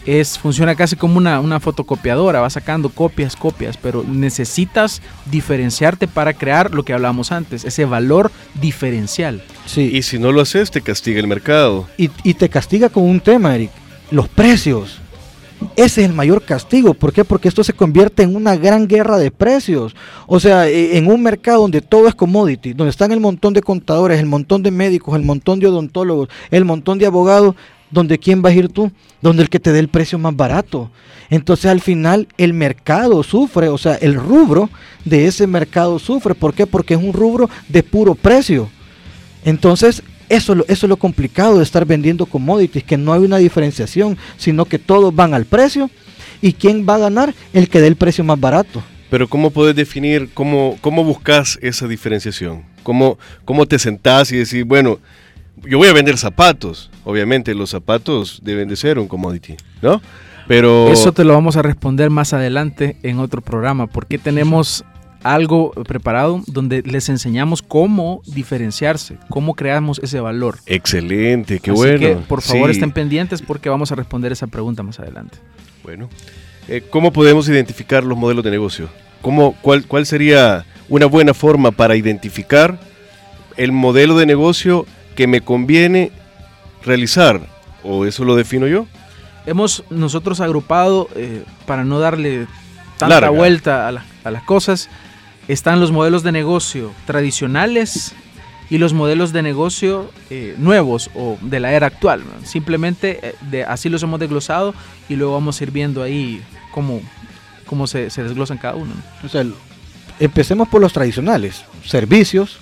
[0.06, 6.32] es, funciona casi como una, una fotocopiadora, va sacando copias, copias, pero necesitas diferenciarte para
[6.32, 9.44] crear lo que hablábamos antes, ese valor diferencial.
[9.66, 9.90] Sí.
[9.92, 11.86] Y si no lo haces, te castiga el mercado.
[11.98, 13.70] Y, y te castiga con un tema, Eric,
[14.10, 15.01] los precios.
[15.76, 16.94] Ese es el mayor castigo.
[16.94, 17.24] ¿Por qué?
[17.24, 19.94] Porque esto se convierte en una gran guerra de precios.
[20.26, 23.62] O sea, e, en un mercado donde todo es commodity, donde están el montón de
[23.62, 27.54] contadores, el montón de médicos, el montón de odontólogos, el montón de abogados,
[27.90, 30.90] donde quién vas a ir tú, donde el que te dé el precio más barato.
[31.30, 34.70] Entonces al final el mercado sufre, o sea, el rubro
[35.04, 36.34] de ese mercado sufre.
[36.34, 36.66] ¿Por qué?
[36.66, 38.68] Porque es un rubro de puro precio.
[39.44, 44.16] Entonces eso, eso es lo complicado de estar vendiendo commodities, que no hay una diferenciación,
[44.38, 45.90] sino que todos van al precio.
[46.40, 47.34] ¿Y quién va a ganar?
[47.52, 48.82] El que dé el precio más barato.
[49.10, 52.62] Pero ¿cómo puedes definir, cómo, cómo buscas esa diferenciación?
[52.82, 54.98] ¿Cómo, ¿Cómo te sentás y decís, bueno,
[55.64, 56.90] yo voy a vender zapatos?
[57.04, 60.00] Obviamente los zapatos deben de ser un commodity, ¿no?
[60.48, 60.90] Pero...
[60.90, 64.84] Eso te lo vamos a responder más adelante en otro programa, porque tenemos
[65.22, 70.58] algo preparado donde les enseñamos cómo diferenciarse, cómo creamos ese valor.
[70.66, 71.98] Excelente, qué bueno.
[71.98, 75.38] Que, por favor, estén pendientes porque vamos a responder esa pregunta más adelante.
[75.82, 76.08] Bueno,
[76.68, 78.88] eh, ¿cómo podemos identificar los modelos de negocio?
[79.20, 82.78] ¿Cómo, cuál, ¿Cuál sería una buena forma para identificar
[83.56, 86.10] el modelo de negocio que me conviene
[86.84, 87.40] realizar?
[87.84, 88.86] ¿O eso lo defino yo?
[89.46, 92.46] Hemos nosotros agrupado, eh, para no darle
[92.96, 94.88] tanta vuelta a, a las cosas,
[95.52, 98.14] están los modelos de negocio tradicionales
[98.72, 102.22] y los modelos de negocio eh, nuevos o de la era actual.
[102.42, 104.74] Simplemente eh, de, así los hemos desglosado
[105.10, 107.02] y luego vamos a ir viendo ahí cómo,
[107.66, 108.94] cómo se, se desglosan cada uno.
[109.22, 109.44] O sea,
[110.20, 112.60] empecemos por los tradicionales, servicios,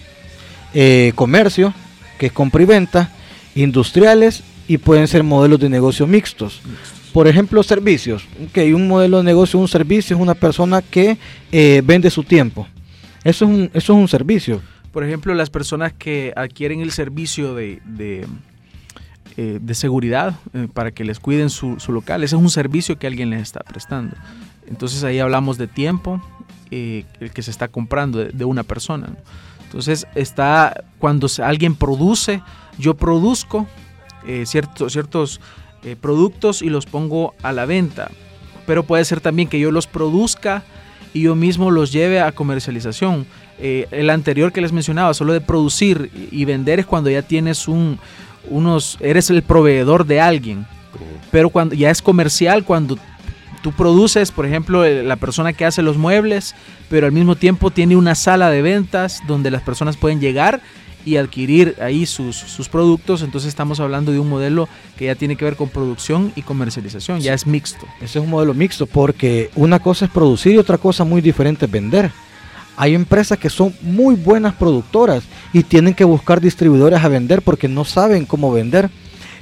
[0.74, 1.72] eh, comercio,
[2.18, 3.12] que es compra y venta,
[3.54, 6.60] industriales y pueden ser modelos de negocio mixtos.
[7.12, 8.24] Por ejemplo, servicios.
[8.52, 11.18] Que un modelo de negocio, un servicio es una persona que
[11.84, 12.66] vende su tiempo.
[13.24, 14.62] Eso es, un, eso es un servicio.
[14.92, 18.26] Por ejemplo, las personas que adquieren el servicio de, de,
[19.36, 23.30] eh, seguridad eh, para que les cuiden su, local, ese es un servicio que alguien
[23.30, 24.16] les está prestando.
[24.66, 26.22] Entonces ahí hablamos de tiempo
[26.70, 27.04] el
[27.34, 29.08] que se está comprando de, una persona.
[29.64, 32.42] Entonces está cuando alguien produce,
[32.78, 33.66] yo produzco
[34.44, 35.40] ciertos, ciertos
[36.00, 38.08] productos y los pongo a la venta.
[38.66, 40.62] Pero puede ser también que yo los produzca
[41.12, 43.26] y yo mismo los lleve a comercialización.
[43.58, 47.68] Eh, el anterior que les mencionaba, solo de producir y vender es cuando ya tienes
[47.68, 47.98] un,
[48.48, 50.66] unos, eres el proveedor de alguien.
[51.30, 52.98] Pero cuando ya es comercial, cuando
[53.62, 56.54] tú produces, por ejemplo, la persona que hace los muebles,
[56.88, 60.60] pero al mismo tiempo tiene una sala de ventas donde las personas pueden llegar
[61.04, 65.36] y adquirir ahí sus, sus, productos, entonces estamos hablando de un modelo que ya tiene
[65.36, 67.86] que ver con producción y comercialización, ya es mixto.
[68.00, 71.66] Ese es un modelo mixto porque una cosa es producir y otra cosa muy diferente
[71.66, 72.10] es vender.
[72.76, 77.68] Hay empresas que son muy buenas productoras y tienen que buscar distribuidores a vender porque
[77.68, 78.88] no saben cómo vender.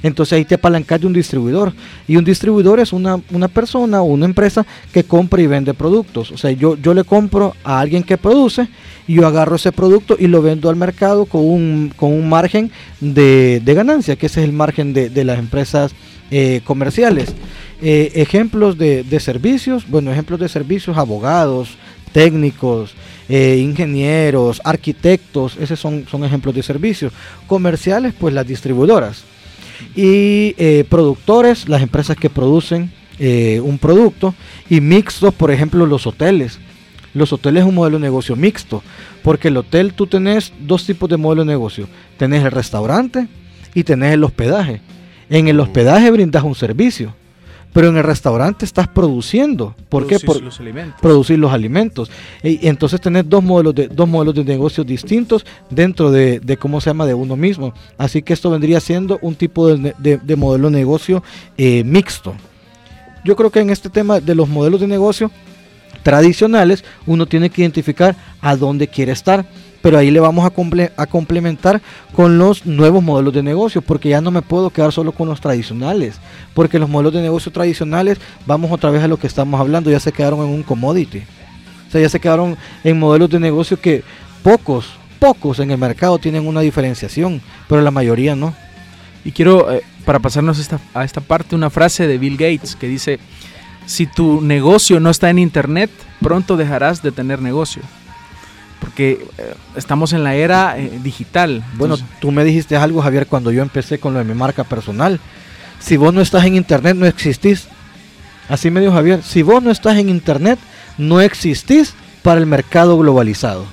[0.01, 1.73] Entonces ahí te apalancas de un distribuidor.
[2.07, 3.17] Y un distribuidor es una,
[3.53, 6.31] persona o una empresa que compra y vende productos.
[6.31, 8.67] O sea, yo, yo le compro a alguien que produce
[9.07, 12.71] y yo agarro ese producto y lo vendo al mercado con un, con un margen
[13.01, 15.91] de, ganancia, que ese es el margen de, las empresas
[16.31, 17.33] eh, comerciales.
[17.81, 21.77] Eh, ejemplos de, servicios, bueno, ejemplos de servicios, abogados,
[22.11, 22.93] técnicos,
[23.27, 27.13] eh, ingenieros, arquitectos, esos son, son ejemplos de servicios.
[27.47, 29.23] Comerciales, pues las distribuidoras
[29.95, 34.33] y eh, productores, las empresas que producen eh, un producto,
[34.69, 36.59] y mixtos, por ejemplo, los hoteles.
[37.13, 38.83] Los hoteles es un modelo de negocio mixto,
[39.23, 41.87] porque el hotel tú tenés dos tipos de modelo de negocio.
[42.17, 43.27] Tenés el restaurante
[43.73, 44.81] y tenés el hospedaje.
[45.29, 47.13] En el hospedaje brindas un servicio
[47.73, 49.75] pero en el restaurante estás produciendo.
[49.89, 50.19] ¿Por qué?
[50.19, 50.99] Por los alimentos.
[51.01, 52.11] producir los alimentos.
[52.43, 56.89] Y, entonces tener dos modelos de dos modelos de negocios distintos dentro de, cómo se
[56.89, 57.73] llama de uno mismo.
[57.97, 61.23] Así que esto vendría siendo un tipo de, modelo de negocio
[61.57, 62.33] eh, mixto.
[63.23, 65.31] Yo creo que en este tema de los modelos de negocio
[66.03, 69.45] tradicionales uno tiene que identificar a dónde quiere estar
[69.81, 71.81] pero ahí le vamos a, complementar
[72.13, 75.39] con los nuevos modelos de negocio, porque ya no me puedo quedar solo con los
[75.39, 76.19] tradicionales,
[76.53, 79.99] porque los modelos de negocio tradicionales, vamos otra vez a lo que estamos hablando, ya
[79.99, 81.19] se quedaron en un commodity.
[81.87, 84.03] O sea, ya se quedaron en modelos de negocio que
[84.43, 88.53] pocos, pocos en el mercado tienen una diferenciación, pero la mayoría no.
[89.23, 92.87] Y quiero, eh, para pasarnos esta, a esta parte, una frase de Bill Gates que
[92.87, 93.19] dice,
[93.85, 95.89] si tu negocio no está en Internet,
[96.21, 97.81] pronto dejarás de tener negocio
[98.79, 101.63] porque eh, estamos en la era eh, digital.
[101.75, 105.19] Bueno, tú me dijiste algo, Javier, cuando yo empecé con lo de mi marca personal.
[105.79, 107.67] Si vos no estás en internet, no existís.
[108.47, 110.57] Así me dijo Javier, si vos no estás en internet,
[110.97, 113.65] no existís para el mercado globalizado.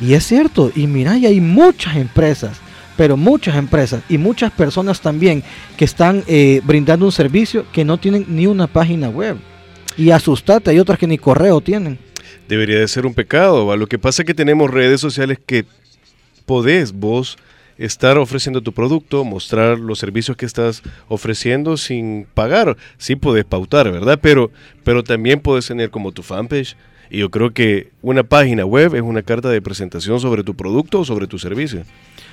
[0.00, 2.58] Y es cierto, y mira, y hay muchas empresas,
[2.96, 5.42] pero muchas empresas y muchas personas también
[5.76, 9.38] que están eh, brindando un servicio que no tienen ni una página web.
[9.96, 11.98] Y asustate, hay otras que ni correo tienen
[12.48, 13.74] debería de ser un pecado.
[13.76, 15.64] Lo que pasa es que tenemos redes sociales que
[16.46, 17.36] podés vos
[17.78, 22.76] estar ofreciendo tu producto, mostrar los servicios que estás ofreciendo sin pagar.
[22.98, 24.18] Sí podés pautar, ¿verdad?
[24.22, 24.50] Pero,
[24.84, 26.76] pero también puedes tener como tu fanpage.
[27.10, 31.00] Y yo creo que una página web es una carta de presentación sobre tu producto
[31.00, 31.84] o sobre tu servicio.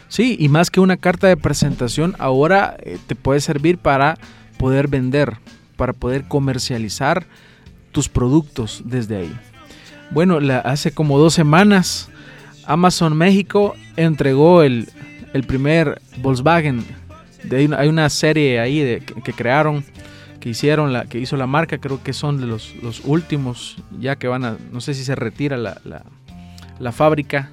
[0.07, 4.17] Sí, y más que una carta de presentación, ahora eh, te puede servir para
[4.57, 5.37] poder vender,
[5.75, 7.25] para poder comercializar
[7.91, 9.50] tus productos desde ahí.
[10.11, 12.09] Bueno, hace como dos semanas
[12.65, 14.89] Amazon México entregó el,
[15.47, 16.83] primer Volkswagen.
[17.43, 19.85] De, hay una serie ahí de, que, crearon,
[20.41, 24.17] que hicieron, la, que hizo la marca, creo que son de los, los últimos, ya
[24.17, 25.79] que van a, no sé si se retira la,
[26.77, 27.49] la, fábrica,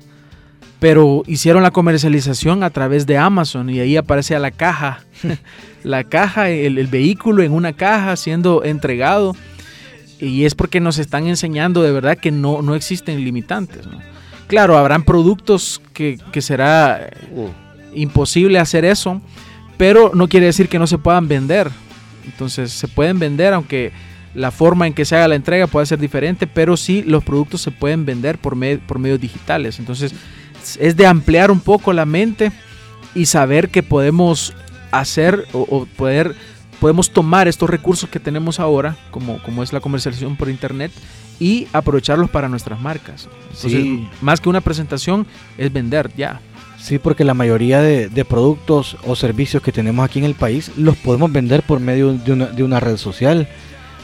[0.80, 5.04] pero hicieron la comercialización a través de Amazon y ahí aparece la caja,
[5.84, 9.36] la caja, el, el vehículo en una caja siendo entregado
[10.20, 13.86] y es porque nos están enseñando de verdad que no, no existen limitantes.
[14.46, 17.48] Claro, habrán productos que, será uh.
[17.94, 19.20] imposible hacer eso,
[19.76, 21.70] pero no quiere decir que no se puedan vender.
[22.24, 23.92] Entonces se pueden vender, aunque
[24.34, 27.60] la forma en que se haga la entrega puede ser diferente, pero sí los productos
[27.60, 29.78] se pueden vender por, por medios digitales.
[29.78, 30.14] Entonces
[30.80, 32.50] es de ampliar un poco la mente
[33.14, 34.54] y saber que podemos
[34.90, 36.34] hacer o poder
[36.80, 40.92] podemos tomar estos recursos que tenemos ahora, como, como es la comercialización por internet,
[41.40, 43.28] y aprovecharlos para nuestras marcas.
[43.52, 44.08] sí.
[44.20, 45.26] más que una presentación,
[45.56, 46.40] es vender ya.
[46.78, 50.96] Sí, porque la mayoría de, productos o servicios que tenemos aquí en el país los
[50.96, 53.48] podemos vender por medio de una, de una red social.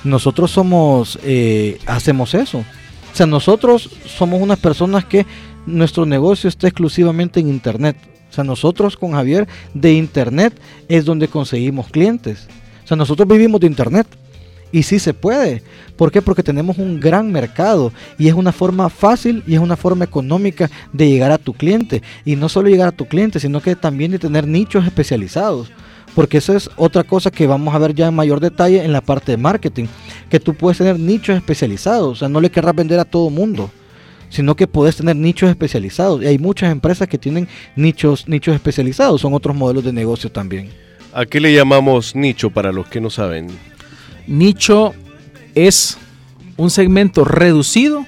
[0.02, 2.58] Nosotros somos, eh, hacemos eso.
[2.58, 5.24] O sea, nosotros somos unas personas que
[5.66, 7.96] nuestro negocio está exclusivamente en Internet.
[8.28, 12.48] O sea, nosotros con Javier de Internet es donde conseguimos clientes.
[12.84, 14.06] O sea, nosotros vivimos de Internet.
[14.72, 15.62] Y sí se puede.
[15.96, 16.20] ¿Por qué?
[16.20, 20.68] Porque tenemos un gran mercado y es una forma fácil y es una forma económica
[20.92, 22.02] de llegar a tu cliente.
[22.24, 25.70] Y no solo llegar a tu cliente, sino que también de tener nichos especializados.
[26.16, 29.00] Porque eso es otra cosa que vamos a ver ya en mayor detalle en la
[29.00, 29.86] parte de marketing.
[30.28, 32.10] Que tú puedes tener nichos especializados.
[32.10, 33.70] O sea, no le querrás vender a todo mundo
[34.30, 36.20] sino que puedes tener nichos especializados.
[36.20, 40.70] Y hay muchas empresas que tienen nichos, nichos especializados, son otros modelos de negocio también.
[41.14, 43.46] ¿A qué le llamamos nicho para los que no saben?
[44.26, 44.94] Nicho
[45.54, 45.96] es
[46.56, 48.04] un segmento reducido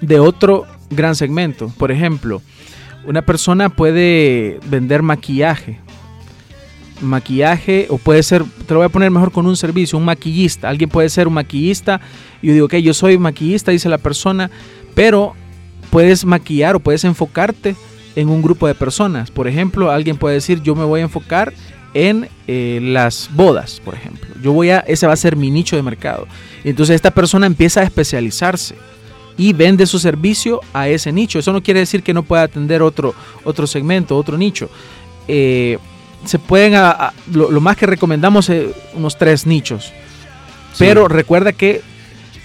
[0.00, 1.72] de otro gran segmento.
[1.78, 2.42] Por ejemplo,
[3.06, 5.78] una persona puede vender maquillaje.
[7.00, 10.68] Maquillaje, o puede ser, te lo voy a poner mejor con un servicio, un maquillista.
[10.68, 12.00] Alguien puede ser un maquillista.
[12.42, 14.50] Y yo digo, ok, yo soy maquillista, dice la persona,
[14.96, 15.34] pero
[15.90, 17.76] puedes maquillar o puedes enfocarte
[18.16, 19.30] en un grupo de personas.
[19.30, 21.52] Por ejemplo, alguien puede decir, yo me voy a enfocar
[21.94, 24.28] en eh, las bodas, por ejemplo.
[24.42, 26.26] Yo voy a, ese va a ser mi nicho de mercado.
[26.64, 28.74] Entonces esta persona empieza a especializarse
[29.36, 31.38] y vende su servicio a ese nicho.
[31.38, 33.14] Eso no quiere decir que no pueda atender otro,
[33.44, 34.68] otro segmento, otro nicho.
[35.28, 35.78] Eh,
[36.24, 36.74] se pueden,
[37.32, 39.92] lo, más que recomendamos es unos tres nichos.
[40.78, 41.82] Pero recuerda que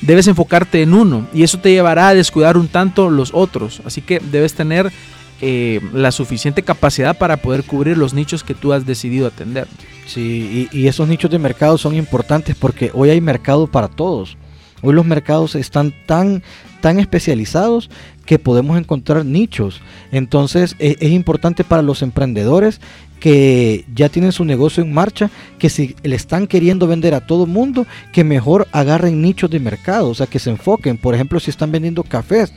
[0.02, 3.82] debes enfocarte en uno y eso te llevará a descuidar un tanto los otros.
[3.86, 4.91] Así que debes tener
[5.41, 9.67] eh, la suficiente capacidad para poder cubrir los nichos que tú has decidido atender.
[10.05, 14.37] Sí, y, esos nichos de mercado son importantes porque hoy hay mercado para todos.
[14.81, 16.43] Hoy los mercados están tan,
[16.81, 17.89] tan especializados
[18.25, 19.81] que podemos encontrar nichos.
[20.11, 22.81] Entonces e, es importante para los emprendedores
[23.19, 27.45] que ya tienen su negocio en marcha, que si le están queriendo vender a todo
[27.45, 30.97] mundo, que mejor agarren nichos de mercado, o sea, que se enfoquen.
[30.97, 32.53] Por ejemplo, si están vendiendo cafés,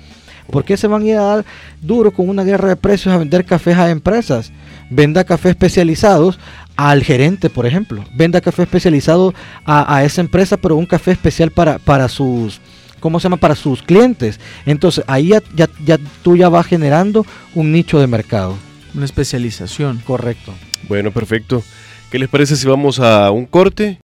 [0.51, 1.45] ¿por qué se van a ir a dar
[1.81, 4.53] duro con una guerra de precios a vender cafés a empresas?
[4.91, 6.39] Venda cafés especializados
[6.77, 8.05] al gerente, por ejemplo.
[8.15, 9.35] Venda café especializado
[9.65, 12.61] a, esa empresa, pero un café especial para, para sus...
[13.01, 13.37] ¿Cómo se llama?
[13.37, 14.39] Para sus clientes.
[14.65, 18.57] Entonces ahí ya, ya, ya tú ya vas generando un nicho de mercado.
[18.95, 20.01] Una especialización.
[20.07, 20.55] Correcto.
[20.89, 21.63] Bueno, perfecto.
[22.11, 23.99] ¿Qué les parece si vamos a un corte?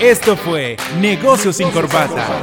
[0.00, 2.42] Esto fue Negocios sin Corbata,